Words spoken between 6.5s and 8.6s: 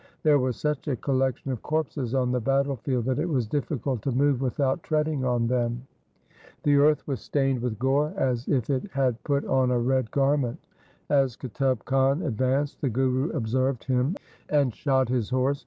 The earth was stained with gore as